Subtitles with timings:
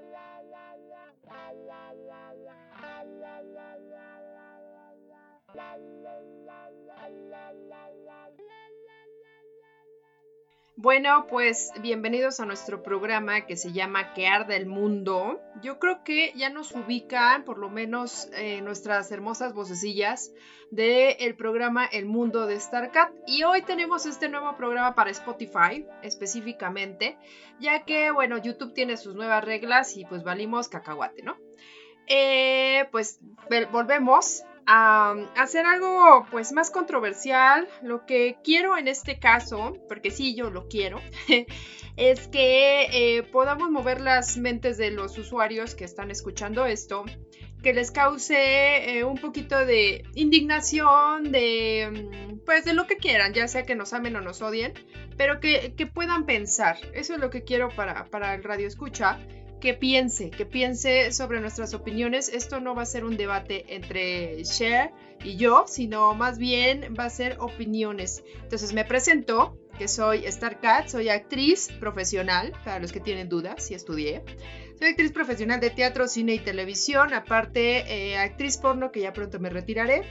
[0.00, 2.32] la la la
[5.54, 6.03] la
[10.76, 15.40] Bueno, pues bienvenidos a nuestro programa que se llama Que arde el mundo.
[15.62, 20.32] Yo creo que ya nos ubican, por lo menos eh, nuestras hermosas vocecillas,
[20.72, 23.12] del programa El Mundo de StarCat.
[23.28, 27.18] Y hoy tenemos este nuevo programa para Spotify, específicamente,
[27.60, 31.36] ya que, bueno, YouTube tiene sus nuevas reglas y pues valimos cacahuate, ¿no?
[32.08, 33.20] Eh, pues
[33.70, 37.68] volvemos a hacer algo pues más controversial.
[37.82, 41.00] Lo que quiero en este caso, porque sí, yo lo quiero,
[41.96, 47.04] es que eh, podamos mover las mentes de los usuarios que están escuchando esto,
[47.62, 53.32] que les cause eh, un poquito de indignación, de mm, pues de lo que quieran,
[53.32, 54.74] ya sea que nos amen o nos odien,
[55.16, 56.76] pero que, que puedan pensar.
[56.92, 59.18] Eso es lo que quiero para, para el radio escucha
[59.64, 62.28] que piense, que piense sobre nuestras opiniones.
[62.28, 64.90] Esto no va a ser un debate entre Cher
[65.24, 68.22] y yo, sino más bien va a ser opiniones.
[68.42, 73.72] Entonces me presento, que soy Starcat, soy actriz profesional, para los que tienen dudas, si
[73.72, 74.22] estudié.
[74.78, 79.40] Soy actriz profesional de teatro, cine y televisión, aparte eh, actriz porno, que ya pronto
[79.40, 80.02] me retiraré.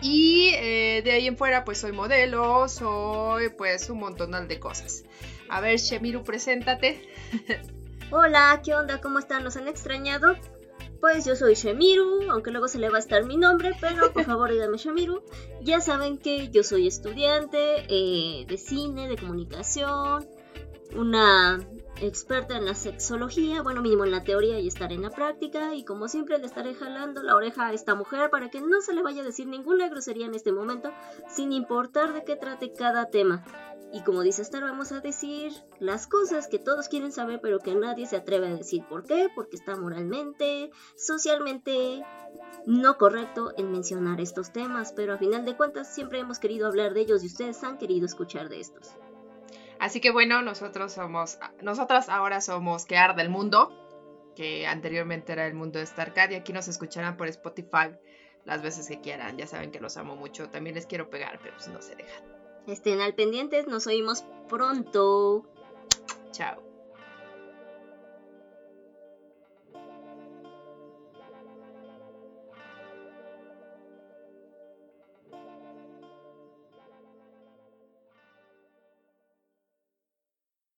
[0.00, 5.04] Y eh, de ahí en fuera, pues soy modelo, soy pues un montonal de cosas.
[5.50, 7.02] A ver, Shemiru, preséntate.
[8.14, 9.00] Hola, ¿qué onda?
[9.00, 9.42] ¿Cómo están?
[9.42, 10.36] ¿Nos han extrañado?
[11.00, 14.24] Pues yo soy Shemiru, aunque luego se le va a estar mi nombre, pero por
[14.24, 15.22] favor díganme Shemiru.
[15.62, 20.28] Ya saben que yo soy estudiante eh, de cine, de comunicación,
[20.94, 21.58] una
[22.02, 25.84] experta en la sexología, bueno, mínimo en la teoría y estar en la práctica, y
[25.84, 29.02] como siempre le estaré jalando la oreja a esta mujer para que no se le
[29.02, 30.90] vaya a decir ninguna grosería en este momento,
[31.28, 33.44] sin importar de qué trate cada tema.
[33.92, 37.74] Y como dice Star, vamos a decir las cosas que todos quieren saber, pero que
[37.74, 38.84] nadie se atreve a decir.
[38.88, 39.28] ¿Por qué?
[39.34, 42.02] Porque está moralmente, socialmente
[42.64, 46.94] no correcto en mencionar estos temas, pero a final de cuentas siempre hemos querido hablar
[46.94, 48.96] de ellos y ustedes han querido escuchar de estos.
[49.82, 53.68] Así que bueno, nosotros somos, nosotras ahora somos Que Arde el Mundo,
[54.36, 57.90] que anteriormente era el mundo de Starcad y aquí nos escucharán por Spotify
[58.44, 59.36] las veces que quieran.
[59.38, 62.22] Ya saben que los amo mucho, también les quiero pegar, pero pues no se dejan.
[62.68, 65.48] Estén al pendientes, nos oímos pronto.
[66.30, 66.62] Chao.